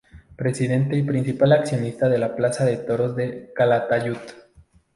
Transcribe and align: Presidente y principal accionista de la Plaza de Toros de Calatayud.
Presidente 0.35 0.97
y 0.97 1.03
principal 1.03 1.51
accionista 1.51 2.09
de 2.09 2.17
la 2.17 2.35
Plaza 2.35 2.65
de 2.65 2.77
Toros 2.77 3.15
de 3.15 3.51
Calatayud. 3.53 4.17